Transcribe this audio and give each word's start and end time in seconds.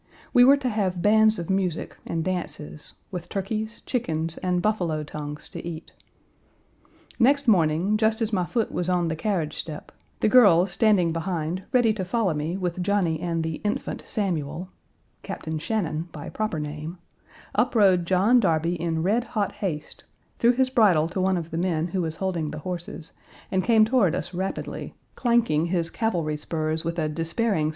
We 0.33 0.43
were 0.43 0.57
to 0.57 0.67
have 0.69 1.03
bands 1.03 1.37
of 1.37 1.51
music 1.51 1.95
and 2.07 2.23
dances, 2.23 2.95
with 3.11 3.29
turkeys, 3.29 3.81
chickens, 3.81 4.39
and 4.39 4.59
buffalo 4.59 5.03
tongues 5.03 5.47
to 5.49 5.63
eat. 5.63 5.91
Next 7.19 7.47
morning, 7.47 7.97
just 7.97 8.19
as 8.19 8.33
my 8.33 8.43
foot 8.47 8.71
was 8.71 8.89
on 8.89 9.09
the 9.09 9.15
carriage 9.15 9.55
step, 9.57 9.91
the 10.21 10.27
girls 10.27 10.71
standing 10.71 11.11
behind 11.13 11.65
ready 11.71 11.93
to 11.93 12.03
follow 12.03 12.33
me 12.33 12.57
with 12.57 12.81
Johnny 12.81 13.19
and 13.21 13.43
the 13.43 13.61
Infant 13.63 14.01
Samuel 14.03 14.69
(Captain 15.21 15.59
Shannon 15.59 16.09
by 16.11 16.29
proper 16.29 16.59
name), 16.59 16.97
up 17.53 17.75
rode 17.75 18.07
John 18.07 18.39
Darby 18.39 18.73
in 18.81 19.03
red 19.03 19.23
hot 19.35 19.51
haste, 19.51 20.05
threw 20.39 20.51
his 20.51 20.71
bridle 20.71 21.09
to 21.09 21.21
one 21.21 21.37
of 21.37 21.51
the 21.51 21.59
men 21.59 21.89
who 21.89 22.01
was 22.01 22.15
holding 22.15 22.49
the 22.49 22.57
horses, 22.65 23.13
and 23.51 23.63
came 23.63 23.85
toward 23.85 24.15
us 24.15 24.33
rapidly, 24.33 24.95
clanking 25.13 25.67
his 25.67 25.91
cavalry 25.91 26.37
spurs 26.37 26.83
with 26.83 26.97
a 26.97 27.07
despairing 27.07 27.35
sound 27.35 27.59
as 27.59 27.67
he 27.67 27.69
1. 27.69 27.69